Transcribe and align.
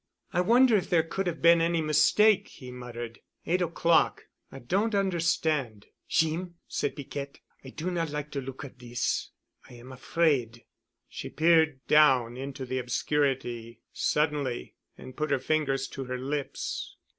"I 0.33 0.41
wonder 0.41 0.75
if 0.75 0.89
there 0.89 1.03
could 1.03 1.27
have 1.27 1.43
been 1.43 1.61
any 1.61 1.79
mistake," 1.79 2.47
he 2.47 2.71
muttered. 2.71 3.19
"Eight 3.45 3.61
o'clock. 3.61 4.23
I 4.51 4.57
don't 4.57 4.95
understand——" 4.95 5.85
"Jeem," 6.09 6.55
said 6.67 6.95
Piquette, 6.95 7.39
"I 7.63 7.69
do 7.69 7.91
not 7.91 8.09
like 8.09 8.31
de 8.31 8.41
look 8.41 8.63
of 8.63 8.79
dis. 8.79 9.29
I 9.69 9.75
am 9.75 9.91
afraid——" 9.91 10.63
She 11.07 11.29
peered 11.29 11.85
down 11.85 12.35
into 12.35 12.65
the 12.65 12.79
obscurity 12.79 13.81
suddenly 13.93 14.73
and 14.97 15.15
put 15.15 15.29
her 15.29 15.37
fingers 15.37 15.87
to 15.89 16.05
her 16.05 16.17
lips. 16.17 16.95